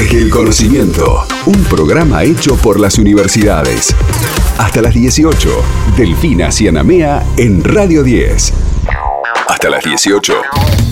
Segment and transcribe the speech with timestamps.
[0.00, 3.94] Desde el conocimiento, un programa hecho por las universidades.
[4.56, 5.50] Hasta las 18,
[5.94, 8.54] Delfina Cianamea en Radio 10.
[9.50, 10.32] Hasta las 18.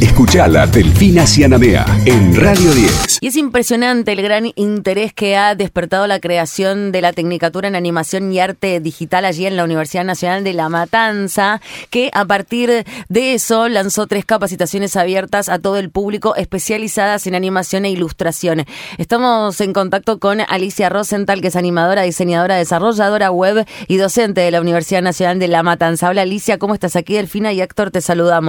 [0.00, 3.18] Escuchala Delfina Cianamea en Radio 10.
[3.20, 7.74] Y es impresionante el gran interés que ha despertado la creación de la Tecnicatura en
[7.74, 12.84] Animación y Arte Digital allí en la Universidad Nacional de La Matanza, que a partir
[13.08, 18.66] de eso lanzó tres capacitaciones abiertas a todo el público especializadas en animación e ilustración.
[18.98, 24.52] Estamos en contacto con Alicia Rosenthal, que es animadora, diseñadora, desarrolladora web y docente de
[24.52, 26.08] la Universidad Nacional de La Matanza.
[26.08, 27.14] Hola Alicia, ¿cómo estás aquí?
[27.14, 28.43] Delfina y Héctor, te saludamos.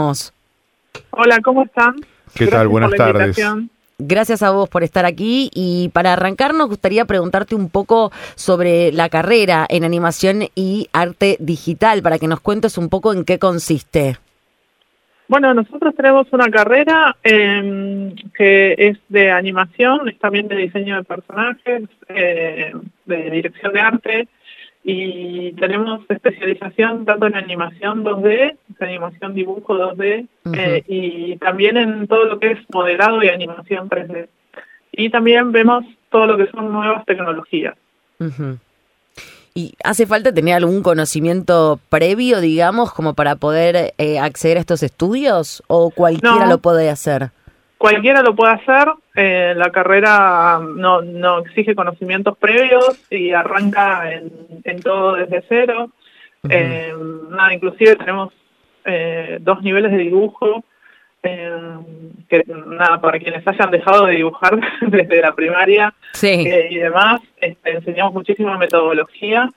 [1.11, 1.95] Hola, ¿cómo están?
[2.33, 2.67] ¿Qué tal?
[2.67, 3.37] Buenas tardes.
[3.97, 8.91] Gracias a vos por estar aquí y para arrancar nos gustaría preguntarte un poco sobre
[8.91, 13.39] la carrera en animación y arte digital para que nos cuentes un poco en qué
[13.39, 14.17] consiste.
[15.27, 21.03] Bueno, nosotros tenemos una carrera em, que es de animación, es también de diseño de
[21.03, 22.73] personajes, eh,
[23.05, 24.27] de dirección de arte,
[24.87, 32.25] y tenemos especialización tanto en animación 2D, animación dibujo 2D, eh, y también en todo
[32.25, 34.27] lo que es modelado y animación 3D.
[34.91, 37.75] Y también vemos todo lo que son nuevas tecnologías.
[39.55, 44.83] ¿Y hace falta tener algún conocimiento previo, digamos, como para poder eh, acceder a estos
[44.83, 45.63] estudios?
[45.65, 47.31] ¿O cualquiera lo puede hacer?
[47.85, 54.81] Cualquiera lo puede hacer, eh, la carrera no, no exige conocimientos previos y arranca en,
[54.81, 55.91] todo desde cero.
[56.49, 56.91] Eh,
[57.29, 58.33] nada, inclusive tenemos
[58.85, 60.63] eh, dos niveles de dibujo,
[61.21, 68.15] que nada, para quienes hayan dejado de dibujar desde la primaria y demás, este, enseñamos
[68.15, 69.47] muchísima metodología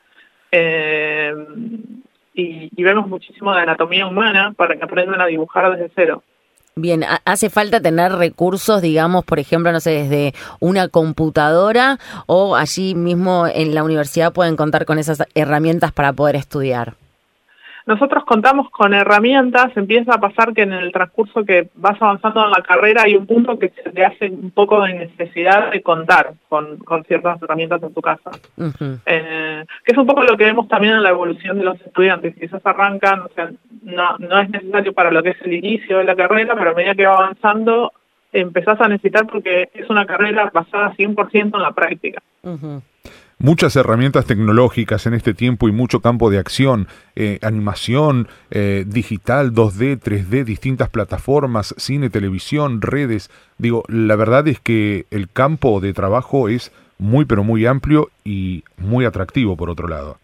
[0.53, 2.03] y,
[2.35, 6.23] y vemos muchísimo de anatomía humana para que aprendan a dibujar desde cero.
[6.81, 12.95] Bien, ¿hace falta tener recursos, digamos, por ejemplo, no sé, desde una computadora o allí
[12.95, 16.95] mismo en la universidad pueden contar con esas herramientas para poder estudiar?
[17.89, 22.51] Nosotros contamos con herramientas, empieza a pasar que en el transcurso que vas avanzando en
[22.51, 26.79] la carrera hay un punto que te hace un poco de necesidad de contar con,
[27.07, 28.31] ciertas herramientas en tu casa.
[29.07, 32.37] Eh, que es un poco lo que vemos también en la evolución de los estudiantes.
[32.37, 33.51] Quizás arrancan, o sea,
[33.83, 36.75] no, no es necesario para lo que es el inicio de la carrera, pero a
[36.75, 37.93] medida que va avanzando
[38.33, 42.23] empezás a necesitar porque es una carrera basada 100% en la práctica
[43.39, 49.55] muchas herramientas tecnológicas en este tiempo y mucho campo de acción, eh, animación, eh, digital,
[49.55, 53.31] 2D, 3D, distintas plataformas, cine, televisión, redes.
[53.57, 58.65] Digo, la verdad es que el campo de trabajo es muy pero muy amplio y
[58.77, 60.19] muy atractivo por otro lado.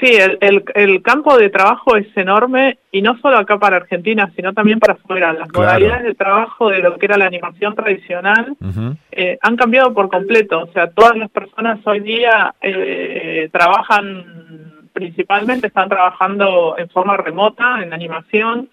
[0.00, 4.52] Sí, el, el, campo de trabajo es enorme y no solo acá para Argentina, sino
[4.52, 5.32] también para afuera.
[5.32, 8.56] Las modalidades de trabajo de lo que era la animación tradicional
[9.10, 10.60] eh, han cambiado por completo.
[10.60, 17.82] O sea, todas las personas hoy día eh, trabajan, principalmente están trabajando en forma remota,
[17.82, 18.70] en animación,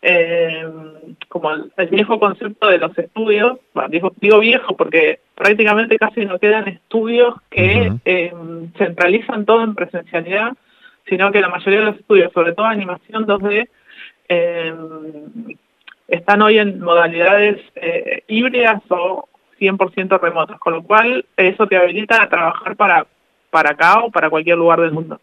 [0.00, 0.64] eh,
[1.26, 3.58] como el, viejo concepto de los estudios,
[3.88, 7.92] digo, digo, viejo porque prácticamente casi no quedan estudios que
[8.76, 10.52] centralizan todo en presencialidad
[11.08, 13.68] sino que la mayoría de los estudios, sobre todo animación 2D,
[14.28, 14.74] eh,
[16.08, 19.28] están hoy en modalidades eh, híbridas o
[19.60, 23.06] 100% remotas, con lo cual eso te habilita a trabajar para,
[23.50, 25.20] para acá o para cualquier lugar del mundo.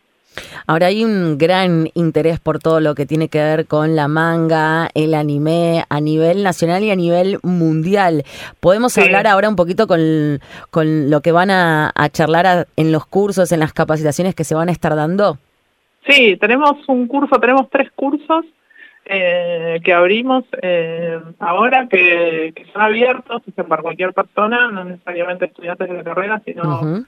[0.68, 4.90] Ahora hay un gran interés por todo lo que tiene que ver con la manga,
[4.94, 8.26] el anime a nivel nacional y a nivel mundial.
[8.60, 10.42] ¿Podemos hablar ahora un poquito con,
[10.72, 14.56] con lo que van a, a charlar en los cursos, en las capacitaciones que se
[14.56, 15.38] van a estar dando?
[16.08, 18.46] Sí, tenemos un curso, tenemos tres cursos
[19.08, 25.94] eh, que abrimos eh, ahora que, son abiertos para cualquier persona, no necesariamente estudiantes de
[25.96, 27.06] la carrera, sino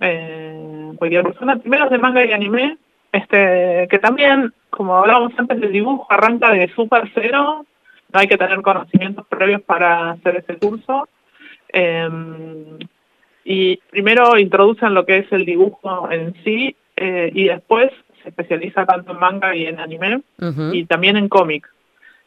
[0.00, 1.56] eh, cualquier persona.
[1.56, 2.76] Primero de manga y anime,
[3.12, 7.64] este que también, como hablábamos antes del dibujo, arranca de super cero,
[8.12, 11.08] no hay que tener conocimientos previos para hacer ese curso.
[13.44, 17.90] y primero introducen lo que es el dibujo en sí y después
[18.22, 20.22] se especializa tanto en manga y en anime,
[20.72, 21.68] y también en cómic.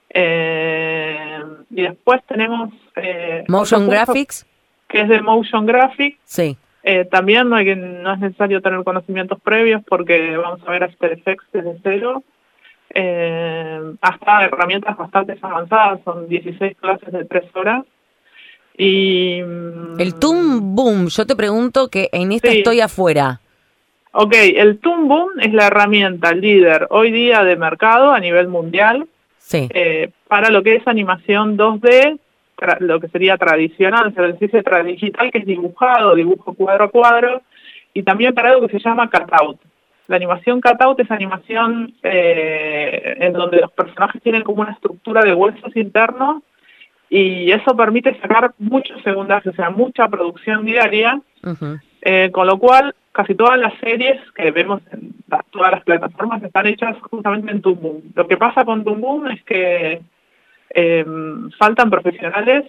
[0.09, 2.71] Eh, y después tenemos...
[2.95, 4.45] Eh, motion Graphics.
[4.87, 6.19] Que es de Motion Graphics.
[6.23, 6.57] Sí.
[6.83, 10.83] Eh, también no, hay que, no es necesario tener conocimientos previos porque vamos a ver
[10.83, 12.23] After Effects desde cero.
[14.01, 17.85] hasta herramientas bastante avanzadas, son 16 clases de 3 horas.
[18.77, 23.39] Y, el Toon Boom, yo te pregunto que en esta estoy afuera.
[24.13, 29.07] Ok, el Toon Boom es la herramienta líder hoy día de mercado a nivel mundial
[29.39, 29.67] sí.
[29.73, 32.19] Eh, para lo que es animación 2D
[32.79, 37.41] lo que sería tradicional, se dice digital, que es dibujado, dibujo cuadro a cuadro,
[37.93, 39.59] y también para algo que se llama cutout.
[40.07, 45.33] La animación cutout es animación eh, en donde los personajes tienen como una estructura de
[45.33, 46.43] huesos internos
[47.09, 51.21] y eso permite sacar muchos segundos, o sea, mucha producción diaria,
[52.01, 55.13] eh, con lo cual casi todas las series que vemos en
[55.51, 58.11] todas las plataformas están hechas justamente en Boom.
[58.13, 60.01] Lo que pasa con Boom es que
[60.71, 61.05] eh,
[61.57, 62.65] faltan profesionales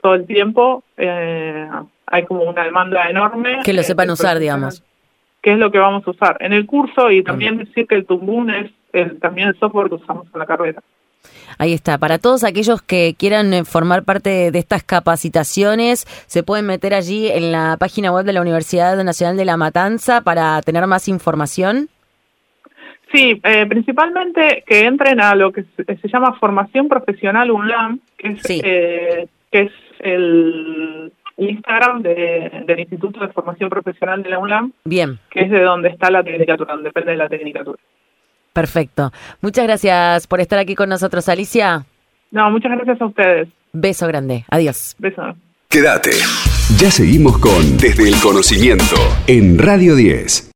[0.00, 1.68] todo el tiempo, eh,
[2.06, 3.58] hay como una demanda enorme.
[3.64, 4.82] Que lo sepan usar, digamos.
[5.42, 6.36] ¿Qué es lo que vamos a usar?
[6.40, 8.70] En el curso y también decir que el Tumbum es
[9.20, 10.82] también el software que usamos en la carrera.
[11.58, 11.98] Ahí está.
[11.98, 17.28] Para todos aquellos que quieran eh, formar parte de estas capacitaciones, se pueden meter allí
[17.28, 21.88] en la página web de la Universidad Nacional de La Matanza para tener más información.
[23.12, 28.42] Sí, eh, principalmente que entren a lo que se, llama formación profesional UNLAM, que es,
[28.64, 34.72] eh, que es el Instagram del Instituto de Formación Profesional de la UNLAM.
[34.84, 35.18] Bien.
[35.28, 37.78] Que es de donde está la tecnicatura, donde depende de la tecnicatura.
[38.52, 39.12] Perfecto.
[39.40, 41.84] Muchas gracias por estar aquí con nosotros, Alicia.
[42.30, 43.48] No, muchas gracias a ustedes.
[43.72, 44.44] Beso grande.
[44.50, 44.96] Adiós.
[44.98, 45.22] Beso.
[45.68, 46.10] Quédate.
[46.78, 50.48] Ya seguimos con Desde el Conocimiento en Radio 10.